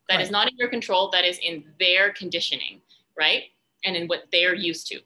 [0.08, 0.24] That right.
[0.24, 2.80] is not in your control, that is in their conditioning
[3.16, 3.44] right?
[3.84, 5.00] And in what they're used to.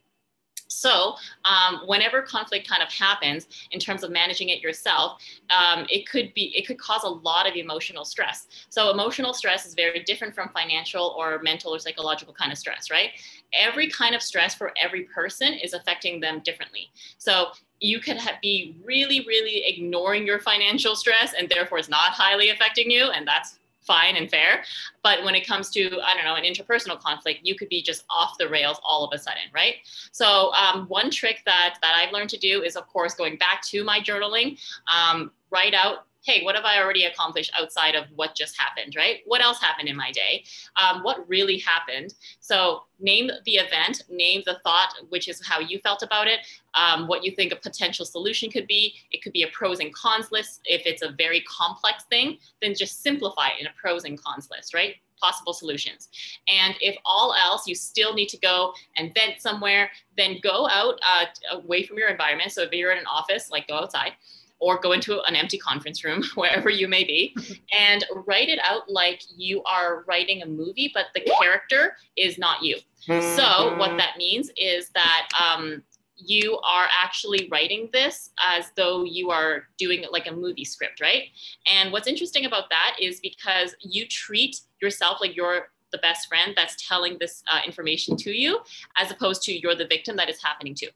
[0.69, 1.15] So,
[1.45, 6.35] um, whenever conflict kind of happens in terms of managing it yourself, um, it could
[6.35, 8.47] be it could cause a lot of emotional stress.
[8.69, 12.91] So, emotional stress is very different from financial or mental or psychological kind of stress,
[12.91, 13.11] right?
[13.57, 16.91] Every kind of stress for every person is affecting them differently.
[17.19, 22.51] So, you could be really, really ignoring your financial stress, and therefore it's not highly
[22.51, 24.65] affecting you, and that's fine and fair.
[25.03, 28.05] But when it comes to, I don't know, an interpersonal conflict, you could be just
[28.11, 29.77] off the rails all of a sudden, right?
[30.13, 33.63] So um, one trick that, that I've learned to do is, of course, going back
[33.67, 34.59] to my journaling,
[34.93, 39.21] um, write out hey, what have I already accomplished outside of what just happened, right?
[39.27, 40.43] What else happened in my day?
[40.83, 42.15] Um, what really happened?
[42.41, 46.41] So name the event, name the thought, which is how you felt about it,
[46.75, 48.95] um, what you think a potential solution could be.
[49.13, 50.63] It could be a pros and cons list.
[50.65, 54.49] If it's a very complex thing, then just simplify it in a pros and cons
[54.51, 54.97] list, right?
[55.19, 56.11] possible solutions.
[56.47, 61.01] And if all else, you still need to go and vent somewhere, then go out
[61.09, 62.53] uh, away from your environment.
[62.53, 64.13] So if you're in an office, like go outside
[64.59, 67.37] or go into an empty conference room, wherever you may be,
[67.79, 72.63] and write it out like you are writing a movie, but the character is not
[72.63, 72.77] you.
[73.07, 75.85] So, what that means is that um,
[76.17, 81.01] you are actually writing this as though you are doing it like a movie script,
[81.01, 81.25] right?
[81.67, 86.53] And what's interesting about that is because you treat yourself like you're the best friend
[86.57, 88.61] that's telling this uh, information to you,
[88.97, 90.91] as opposed to you're the victim that is happening to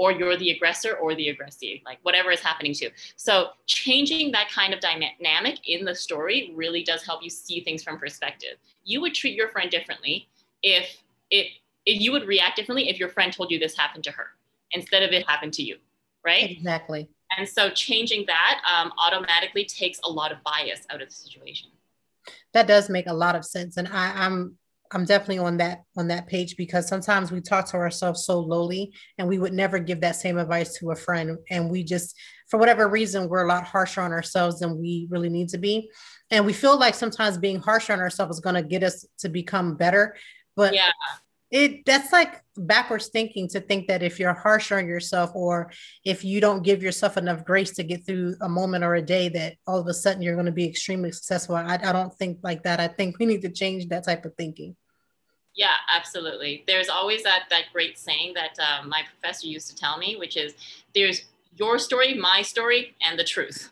[0.00, 2.88] or you're the aggressor or the aggressee, like whatever is happening to.
[3.16, 7.82] So changing that kind of dynamic in the story really does help you see things
[7.82, 8.56] from perspective.
[8.82, 10.26] You would treat your friend differently
[10.62, 11.48] if it
[11.84, 14.28] if you would react differently if your friend told you this happened to her
[14.72, 15.76] instead of it happened to you,
[16.24, 16.50] right?
[16.50, 17.10] Exactly.
[17.36, 21.68] And so changing that um, automatically takes a lot of bias out of the situation.
[22.54, 24.56] That does make a lot of sense, and I, I'm
[24.92, 28.92] I'm definitely on that on that page because sometimes we talk to ourselves so lowly
[29.18, 31.38] and we would never give that same advice to a friend.
[31.48, 32.16] And we just
[32.48, 35.90] for whatever reason we're a lot harsher on ourselves than we really need to be.
[36.30, 39.28] And we feel like sometimes being harsher on ourselves is going to get us to
[39.28, 40.16] become better.
[40.56, 40.90] But yeah.
[41.52, 45.70] it that's like backwards thinking to think that if you're harsher on yourself or
[46.04, 49.28] if you don't give yourself enough grace to get through a moment or a day
[49.28, 51.54] that all of a sudden you're going to be extremely successful.
[51.54, 52.80] I, I don't think like that.
[52.80, 54.74] I think we need to change that type of thinking
[55.54, 59.98] yeah absolutely there's always that that great saying that um, my professor used to tell
[59.98, 60.54] me which is
[60.94, 61.24] there's
[61.56, 63.70] your story my story and the truth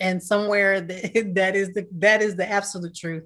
[0.00, 3.24] and somewhere that, that is the that is the absolute truth.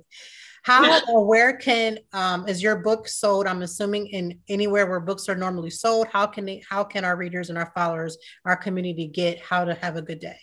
[0.64, 3.48] How or where can um, is your book sold?
[3.48, 6.06] I'm assuming in anywhere where books are normally sold.
[6.06, 9.74] How can they, how can our readers and our followers, our community get how to
[9.74, 10.38] have a good day?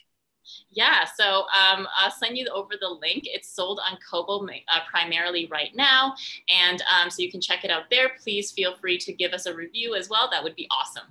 [0.72, 3.24] Yeah, so um, I'll send you over the link.
[3.26, 6.14] It's sold on Kobo uh, primarily right now.
[6.48, 8.12] And um, so you can check it out there.
[8.22, 10.30] Please feel free to give us a review as well.
[10.30, 11.08] That would be awesome.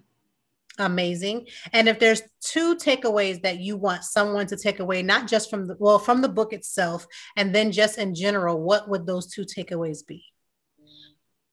[0.79, 1.49] Amazing.
[1.73, 5.67] And if there's two takeaways that you want someone to take away, not just from
[5.67, 7.05] the, well, from the book itself,
[7.37, 10.25] and then just in general, what would those two takeaways be?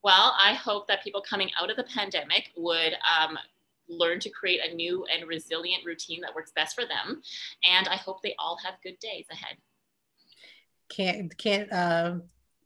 [0.03, 3.39] Well, I hope that people coming out of the pandemic would um,
[3.87, 7.21] learn to create a new and resilient routine that works best for them.
[7.63, 9.57] And I hope they all have good days ahead.
[10.89, 12.15] Can't can't uh,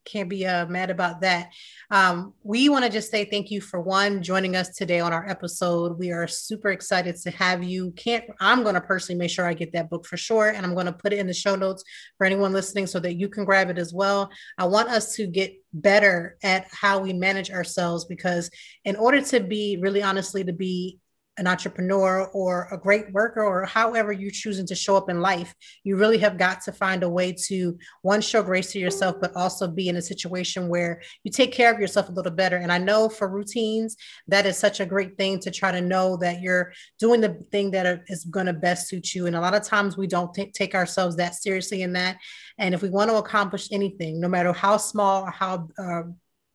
[0.06, 1.52] can't be uh, mad about that.
[1.92, 5.28] Um, we want to just say thank you for one joining us today on our
[5.30, 5.98] episode.
[6.00, 7.92] We are super excited to have you.
[7.92, 10.74] Can't I'm going to personally make sure I get that book for sure, and I'm
[10.74, 11.84] going to put it in the show notes
[12.18, 14.30] for anyone listening so that you can grab it as well.
[14.58, 18.50] I want us to get better at how we manage ourselves because
[18.86, 21.00] in order to be really honestly to be
[21.40, 25.56] an entrepreneur or a great worker or however you're choosing to show up in life,
[25.84, 29.36] you really have got to find a way to one, show grace to yourself, but
[29.36, 32.58] also be in a situation where you take care of yourself a little better.
[32.58, 33.96] And I know for routines,
[34.28, 37.72] that is such a great thing to try to know that you're doing the thing
[37.72, 39.26] that is going to best suit you.
[39.26, 42.18] And a lot of times we don't t- take ourselves that seriously in that.
[42.58, 46.04] And if we want to accomplish anything, no matter how small or how uh,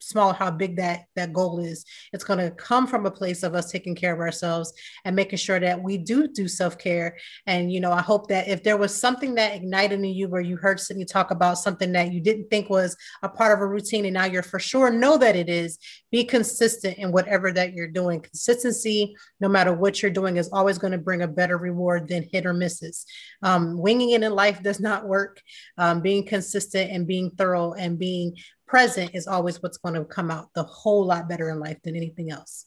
[0.08, 3.54] small how big that that goal is it's going to come from a place of
[3.54, 4.72] us taking care of ourselves
[5.04, 7.16] and making sure that we do do self-care.
[7.46, 10.40] And you know i hope that if there was something that ignited in you where
[10.40, 13.66] you heard Sydney talk about something that you didn't think was a part of a
[13.66, 15.78] routine and now you're for sure know that it is
[16.10, 18.20] be consistent in whatever that you're doing.
[18.20, 22.28] Consistency no matter what you're doing is always going to bring a better reward than
[22.32, 23.04] hit or misses.
[23.42, 25.42] Um, winging it in life does not work.
[25.76, 28.36] Um, being consistent and being thorough and being
[28.74, 31.94] present is always what's going to come out the whole lot better in life than
[31.94, 32.66] anything else.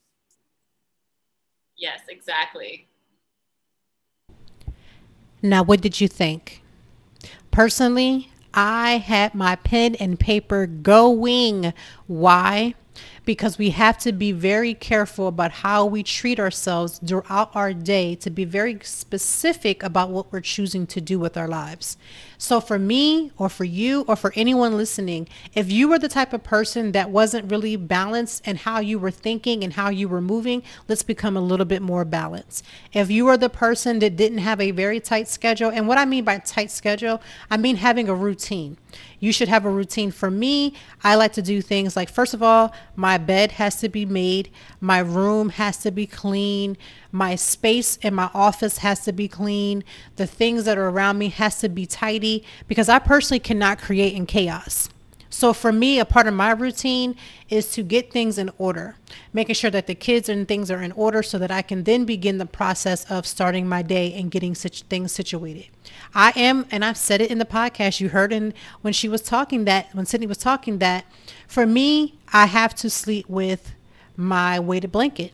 [1.78, 2.88] Yes, exactly.
[5.42, 6.64] Now, what did you think?
[7.52, 11.74] Personally, I had my pen and paper going.
[12.08, 12.76] Why?
[13.26, 18.16] Because we have to be very careful about how we treat ourselves throughout our day
[18.16, 21.98] to be very specific about what we're choosing to do with our lives.
[22.38, 26.34] So for me or for you or for anyone listening, if you were the type
[26.34, 30.22] of person that wasn't really balanced in how you were thinking and how you were
[30.22, 32.64] moving, let's become a little bit more balanced.
[32.94, 36.06] If you are the person that didn't have a very tight schedule, and what I
[36.06, 38.78] mean by tight schedule, I mean having a routine.
[39.20, 40.12] You should have a routine.
[40.12, 40.74] For me,
[41.04, 44.50] I like to do things like, first of all, my bed has to be made,
[44.80, 46.78] my room has to be clean,
[47.12, 49.84] my space in my office has to be clean,
[50.18, 54.14] the things that are around me has to be tidy because I personally cannot create
[54.14, 54.90] in chaos.
[55.38, 57.16] So for me, a part of my routine
[57.48, 58.96] is to get things in order,
[59.32, 62.06] making sure that the kids and things are in order so that I can then
[62.06, 65.68] begin the process of starting my day and getting such things situated.
[66.16, 68.00] I am, and I've said it in the podcast.
[68.00, 71.06] You heard in when she was talking that when Sydney was talking that
[71.48, 73.76] for me, I have to sleep with
[74.16, 75.34] my weighted blanket.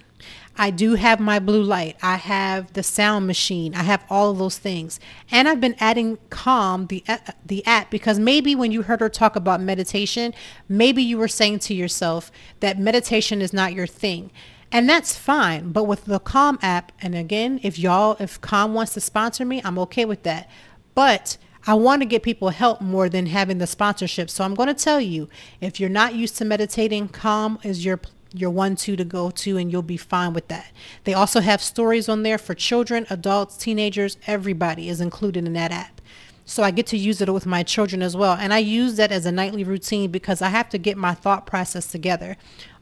[0.56, 1.98] I do have my blue light.
[2.02, 3.74] I have the sound machine.
[3.74, 5.00] I have all of those things.
[5.32, 9.10] And I've been adding Calm, the, uh, the app, because maybe when you heard her
[9.10, 10.34] talk about meditation,
[10.70, 14.32] maybe you were saying to yourself that meditation is not your thing.
[14.72, 15.72] And that's fine.
[15.72, 19.62] But with the Calm app, and again, if y'all, if Calm wants to sponsor me,
[19.64, 20.50] I'm okay with that.
[20.94, 24.30] But I want to get people help more than having the sponsorship.
[24.30, 25.30] So I'm going to tell you,
[25.62, 28.02] if you're not used to meditating, Calm is your
[28.34, 30.72] your one two to go to and you'll be fine with that.
[31.04, 35.72] They also have stories on there for children, adults, teenagers, everybody is included in that
[35.72, 36.02] app.
[36.46, 38.34] So I get to use it with my children as well.
[38.34, 41.46] And I use that as a nightly routine because I have to get my thought
[41.46, 42.36] process together.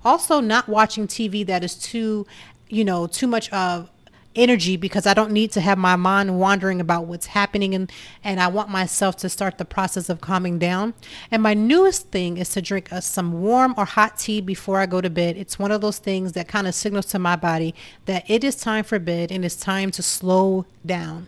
[0.04, 2.26] Also, not watching TV that is too,
[2.70, 3.92] you know, too much of
[4.36, 7.92] energy because I don't need to have my mind wandering about what's happening and
[8.24, 10.94] and I want myself to start the process of calming down.
[11.30, 14.86] And my newest thing is to drink a, some warm or hot tea before I
[14.86, 15.38] go to bed.
[15.38, 18.56] It's one of those things that kind of signals to my body that it is
[18.56, 21.28] time for bed and it's time to slow down.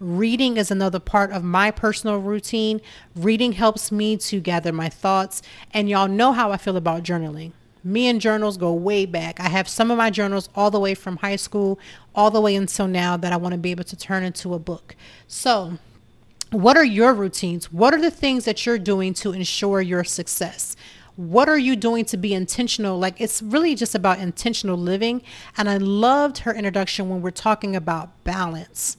[0.00, 2.80] Reading is another part of my personal routine.
[3.16, 5.42] Reading helps me to gather my thoughts,
[5.74, 7.50] and y'all know how I feel about journaling.
[7.84, 9.40] Me and journals go way back.
[9.40, 11.78] I have some of my journals all the way from high school,
[12.14, 14.58] all the way until now that I want to be able to turn into a
[14.58, 14.96] book.
[15.26, 15.78] So,
[16.50, 17.72] what are your routines?
[17.72, 20.76] What are the things that you're doing to ensure your success?
[21.16, 22.98] What are you doing to be intentional?
[22.98, 25.22] Like it's really just about intentional living.
[25.56, 28.96] And I loved her introduction when we're talking about balance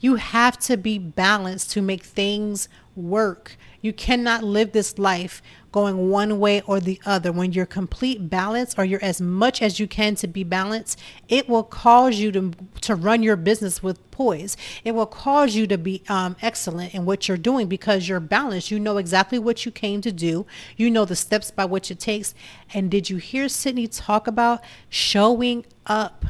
[0.00, 3.56] You have to be balanced to make things work.
[3.80, 5.42] You cannot live this life
[5.78, 7.30] going one way or the other.
[7.30, 10.98] When you're complete balance or you're as much as you can to be balanced,
[11.28, 14.56] it will cause you to, to run your business with poise.
[14.84, 18.72] It will cause you to be um, excellent in what you're doing because you're balanced.
[18.72, 20.46] You know exactly what you came to do.
[20.76, 22.34] You know the steps by which it takes.
[22.74, 26.24] And did you hear Sydney talk about showing up?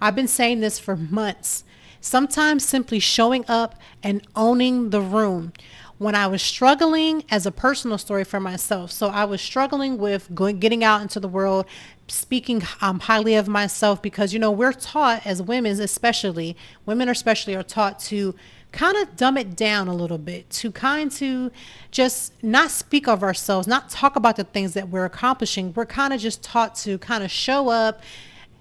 [0.00, 1.64] I've been saying this for months.
[2.00, 5.52] Sometimes simply showing up and owning the room
[5.98, 8.90] when I was struggling as a personal story for myself.
[8.90, 11.66] So I was struggling with going, getting out into the world,
[12.08, 17.54] speaking um, highly of myself because, you know, we're taught as women, especially, women especially
[17.54, 18.34] are taught to
[18.72, 21.52] kind of dumb it down a little bit, to kind to
[21.90, 25.72] just not speak of ourselves, not talk about the things that we're accomplishing.
[25.74, 28.02] We're kind of just taught to kind of show up,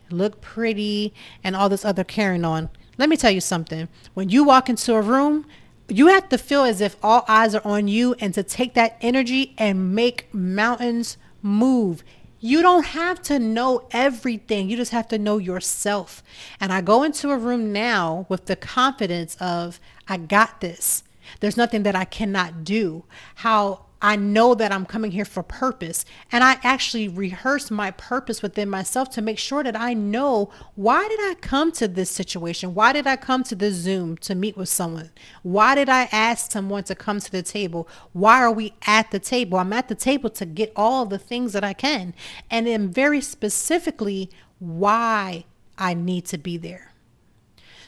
[0.10, 1.14] look pretty,
[1.44, 2.70] and all this other carrying on.
[2.98, 3.88] Let me tell you something.
[4.14, 5.48] When you walk into a room,
[5.92, 8.98] you have to feel as if all eyes are on you and to take that
[9.02, 12.04] energy and make mountains move.
[12.40, 14.70] You don't have to know everything.
[14.70, 16.24] You just have to know yourself.
[16.60, 21.04] And I go into a room now with the confidence of, I got this.
[21.40, 23.04] There's nothing that I cannot do.
[23.36, 26.06] How I know that I'm coming here for purpose.
[26.32, 31.08] And I actually rehearse my purpose within myself to make sure that I know why
[31.08, 32.74] did I come to this situation?
[32.74, 35.12] Why did I come to this Zoom to meet with someone?
[35.44, 37.88] Why did I ask someone to come to the table?
[38.14, 39.60] Why are we at the table?
[39.60, 42.16] I'm at the table to get all the things that I can.
[42.50, 45.46] And then very specifically why
[45.78, 46.92] I need to be there.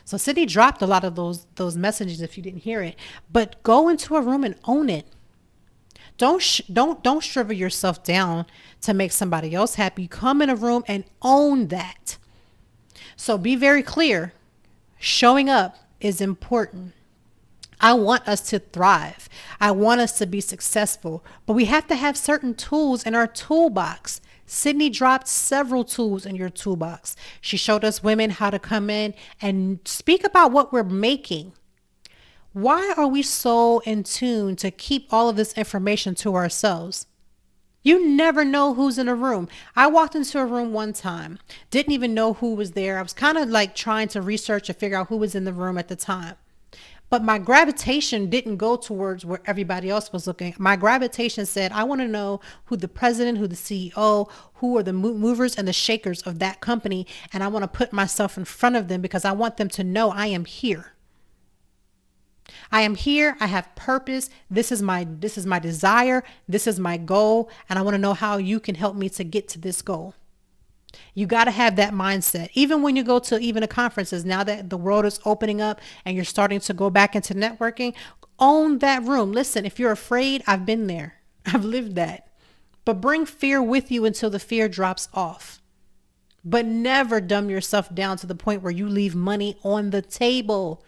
[0.06, 2.98] So Sydney dropped a lot of those those messages if you didn't hear it.
[3.32, 5.08] But go into a room and own it
[6.18, 8.46] don't sh- don't don't shrivel yourself down
[8.82, 10.08] to make somebody else happy.
[10.08, 12.18] Come in a room and own that.
[13.16, 14.34] So be very clear.
[15.00, 16.94] Showing up is important.
[17.80, 19.28] I want us to thrive.
[19.60, 23.28] I want us to be successful, but we have to have certain tools in our
[23.28, 24.22] toolbox.
[24.46, 27.16] Sydney dropped several tools in your toolbox.
[27.42, 31.54] She showed us women how to come in and speak about what we're making
[32.54, 37.08] why are we so in tune to keep all of this information to ourselves?
[37.82, 39.50] You never know who's in a room.
[39.76, 41.40] I walked into a room one time,
[41.72, 43.00] didn't even know who was there.
[43.00, 45.52] I was kind of like trying to research and figure out who was in the
[45.52, 46.36] room at the time.
[47.10, 50.56] But my gravitation didn't go towards where everybody else was looking.
[50.58, 54.84] My gravitation said, I want to know who the president, who the CEO, who are
[54.84, 57.06] the movers and the shakers of that company.
[57.32, 59.84] And I want to put myself in front of them because I want them to
[59.84, 60.93] know I am here.
[62.72, 63.38] I am here.
[63.40, 64.30] I have purpose.
[64.50, 66.24] This is my this is my desire.
[66.48, 69.24] This is my goal, and I want to know how you can help me to
[69.24, 70.16] get to this goal.
[71.14, 72.50] You got to have that mindset.
[72.54, 75.82] Even when you go to even a conferences, now that the world is opening up
[76.06, 77.94] and you're starting to go back into networking,
[78.40, 79.32] own that room.
[79.32, 81.16] Listen, if you're afraid, I've been there.
[81.46, 82.28] I've lived that.
[82.86, 85.62] But bring fear with you until the fear drops off.
[86.44, 90.84] But never dumb yourself down to the point where you leave money on the table.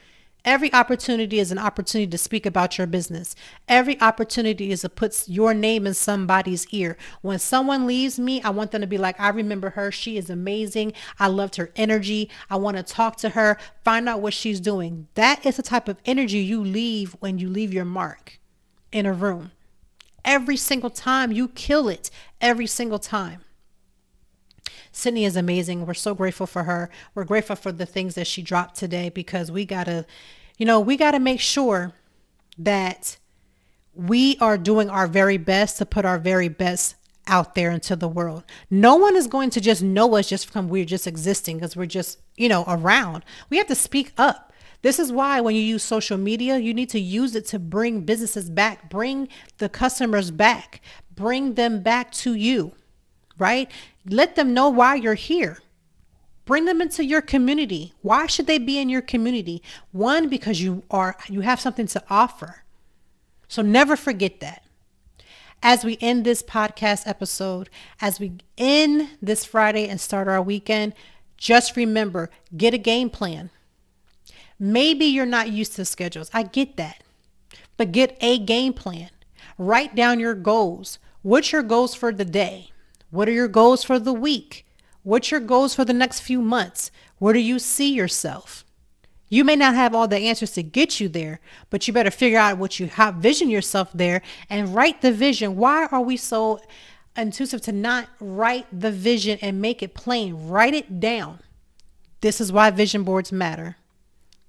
[0.46, 3.36] Every opportunity is an opportunity to speak about your business.
[3.68, 6.98] Every opportunity is to put your name in somebody's ear.
[7.24, 9.91] When someone leaves me, I want them to be like, I remember her.
[9.91, 10.93] She is amazing.
[11.20, 12.30] I loved her energy.
[12.48, 15.08] I want to talk to her, find out what she's doing.
[15.16, 18.39] That is the type of energy you leave when you leave your mark
[18.91, 19.52] in a room.
[20.24, 23.45] Every single time you kill it, every single time.
[24.96, 25.86] Sydney is amazing.
[25.86, 26.89] We're so grateful for her.
[27.14, 30.06] We're grateful for the things that she dropped today because we got to,
[30.58, 31.91] you know, we got to make sure
[32.58, 33.18] that
[33.93, 36.96] we are doing our very best to put our very best
[37.28, 38.46] out there into the world.
[38.70, 41.88] No one is going to just know us just from we're just existing because we're
[41.88, 43.26] just, you know, around.
[43.50, 44.54] We have to speak up.
[44.82, 48.02] This is why when you use social media, you need to use it to bring
[48.02, 49.28] businesses back, bring
[49.58, 50.80] the customers back,
[51.14, 52.72] bring them back to you
[53.38, 53.70] right?
[54.08, 55.60] Let them know why you're here.
[56.45, 57.93] Bring them into your community.
[58.01, 59.64] Why should they be in your community?
[59.91, 62.64] One, because you are you have something to offer.
[63.47, 64.64] So never forget that.
[65.64, 70.93] As we end this podcast episode, as we end this Friday and start our weekend,
[71.38, 73.49] just remember, get a game plan.
[74.60, 76.30] Maybe you're not used to schedules.
[76.34, 77.03] I get that.
[77.78, 79.10] But get a game plan.
[79.58, 80.99] Write down your goals.
[81.24, 82.72] What's your goals for the day?
[83.16, 84.68] What are your goals for the week?
[85.03, 86.91] What's your goals for the next few months?
[87.18, 88.66] Where do you see yourself?
[89.30, 91.39] You may not have all the answers to get you there,
[91.70, 95.55] but you better figure out what you have, vision yourself there and write the vision.
[95.55, 96.59] Why are we so
[97.16, 100.49] intrusive to not write the vision and make it plain?
[100.49, 101.39] Write it down.
[102.20, 103.78] This is why vision boards matter.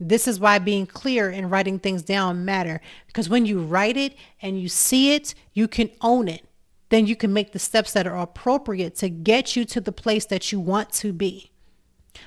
[0.00, 4.16] This is why being clear and writing things down matter because when you write it
[4.42, 6.44] and you see it, you can own it.
[6.88, 10.26] Then you can make the steps that are appropriate to get you to the place
[10.26, 11.50] that you want to be.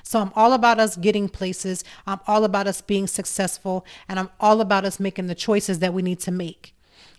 [0.02, 1.84] So I'm all about us getting places.
[2.06, 5.94] I'm all about us being successful and I'm all about us making the choices that
[5.94, 6.74] we need to make.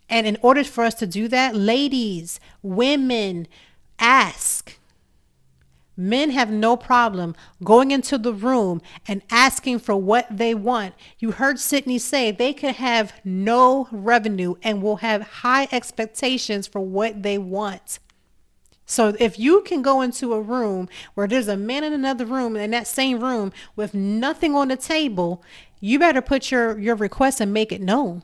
[0.09, 3.47] And in order for us to do that, ladies, women,
[3.99, 4.77] ask.
[5.97, 10.95] Men have no problem going into the room and asking for what they want.
[11.19, 16.79] You heard Sydney say they could have no revenue and will have high expectations for
[16.79, 17.99] what they want.
[18.85, 22.57] So if you can go into a room where there's a man in another room
[22.57, 25.43] in that same room with nothing on the table,
[25.79, 28.23] you better put your your request and make it known.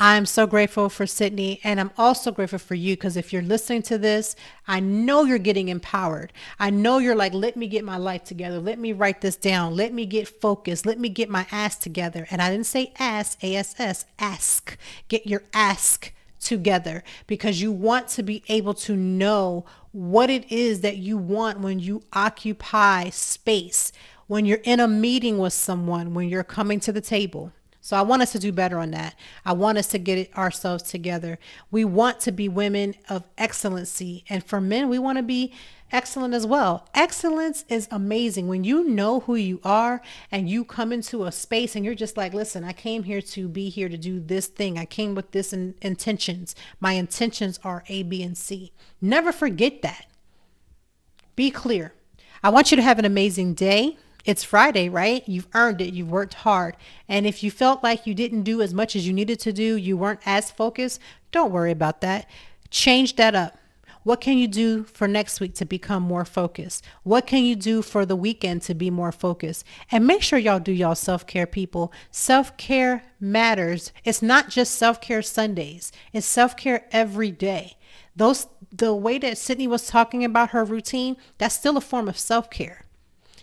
[0.00, 3.82] I'm so grateful for Sydney and I'm also grateful for you because if you're listening
[3.82, 4.36] to this,
[4.68, 6.32] I know you're getting empowered.
[6.60, 8.60] I know you're like, let me get my life together.
[8.60, 9.74] Let me write this down.
[9.74, 10.86] Let me get focused.
[10.86, 12.28] Let me get my ass together.
[12.30, 14.78] And I didn't say ass, A-S-S, ask.
[15.08, 20.80] Get your ask together because you want to be able to know what it is
[20.82, 23.90] that you want when you occupy space,
[24.28, 27.52] when you're in a meeting with someone, when you're coming to the table.
[27.88, 29.14] So I want us to do better on that.
[29.46, 31.38] I want us to get ourselves together.
[31.70, 34.26] We want to be women of excellency.
[34.28, 35.54] And for men, we want to be
[35.90, 36.86] excellent as well.
[36.92, 41.74] Excellence is amazing when you know who you are and you come into a space
[41.74, 44.76] and you're just like, listen, I came here to be here to do this thing.
[44.76, 46.54] I came with this in- intentions.
[46.80, 48.70] My intentions are A, B, and C.
[49.00, 50.04] Never forget that.
[51.36, 51.94] Be clear.
[52.42, 53.96] I want you to have an amazing day.
[54.24, 55.26] It's Friday, right?
[55.26, 55.94] You've earned it.
[55.94, 56.76] You've worked hard.
[57.08, 59.76] And if you felt like you didn't do as much as you needed to do,
[59.76, 61.00] you weren't as focused,
[61.30, 62.28] don't worry about that.
[62.70, 63.58] Change that up.
[64.04, 66.84] What can you do for next week to become more focused?
[67.02, 69.64] What can you do for the weekend to be more focused?
[69.90, 71.92] And make sure y'all do y'all self-care people.
[72.10, 73.92] Self-care matters.
[74.04, 75.92] It's not just self-care Sundays.
[76.12, 77.76] It's self-care every day.
[78.16, 82.18] Those the way that Sydney was talking about her routine, that's still a form of
[82.18, 82.84] self-care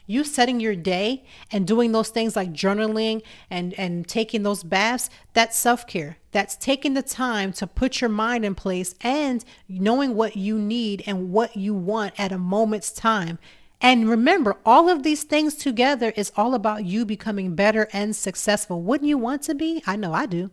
[0.07, 5.09] you setting your day and doing those things like journaling and and taking those baths
[5.33, 6.17] that's self-care.
[6.31, 11.03] That's taking the time to put your mind in place and knowing what you need
[11.05, 13.39] and what you want at a moment's time.
[13.81, 18.81] And remember all of these things together is all about you becoming better and successful.
[18.81, 19.83] Wouldn't you want to be?
[19.85, 20.51] I know i do.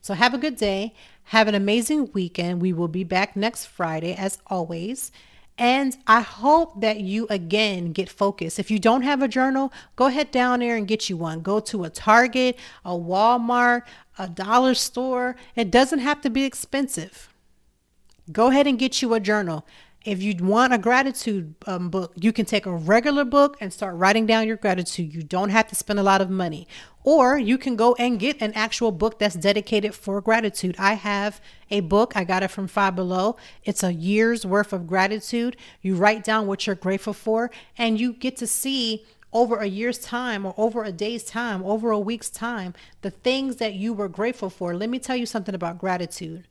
[0.00, 0.94] So have a good day.
[1.24, 2.62] Have an amazing weekend.
[2.62, 5.12] We will be back next friday as always
[5.58, 8.60] and I hope that you again get focused.
[8.60, 11.40] If you don't have a journal, go ahead down there and get you one.
[11.40, 13.82] Go to a Target, a Walmart,
[14.18, 15.34] a dollar store.
[15.56, 17.28] It doesn't have to be expensive.
[18.30, 19.66] Go ahead and get you a journal.
[20.08, 23.94] If you want a gratitude um, book, you can take a regular book and start
[23.94, 25.12] writing down your gratitude.
[25.12, 26.66] You don't have to spend a lot of money.
[27.04, 30.76] Or you can go and get an actual book that's dedicated for gratitude.
[30.78, 33.36] I have a book, I got it from Five Below.
[33.64, 35.58] It's a year's worth of gratitude.
[35.82, 39.98] You write down what you're grateful for, and you get to see over a year's
[39.98, 44.08] time or over a day's time, over a week's time, the things that you were
[44.08, 44.74] grateful for.
[44.74, 46.46] Let me tell you something about gratitude.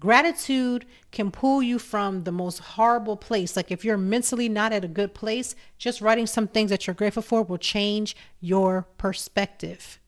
[0.00, 3.56] Gratitude can pull you from the most horrible place.
[3.56, 6.94] Like if you're mentally not at a good place, just writing some things that you're
[6.94, 9.98] grateful for will change your perspective.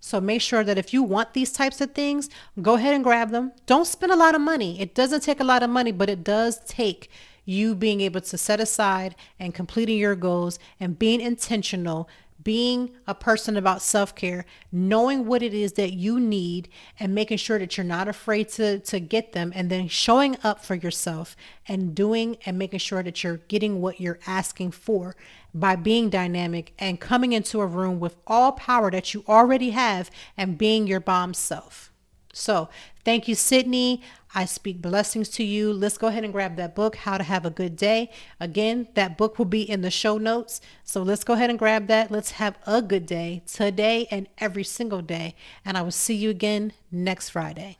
[0.00, 2.28] So make sure that if you want these types of things,
[2.60, 3.52] go ahead and grab them.
[3.66, 4.80] Don't spend a lot of money.
[4.80, 7.10] It doesn't take a lot of money, but it does take
[7.44, 12.08] you being able to set aside and completing your goals and being intentional
[12.42, 16.68] being a person about self-care, knowing what it is that you need
[16.98, 20.64] and making sure that you're not afraid to, to get them and then showing up
[20.64, 21.36] for yourself
[21.66, 25.16] and doing and making sure that you're getting what you're asking for
[25.52, 30.10] by being dynamic and coming into a room with all power that you already have
[30.36, 31.89] and being your bomb self.
[32.32, 32.68] So
[33.04, 34.02] thank you, Sydney.
[34.34, 35.72] I speak blessings to you.
[35.72, 38.10] Let's go ahead and grab that book, How to Have a Good Day.
[38.38, 40.60] Again, that book will be in the show notes.
[40.84, 42.12] So let's go ahead and grab that.
[42.12, 45.34] Let's have a good day today and every single day.
[45.64, 47.79] And I will see you again next Friday.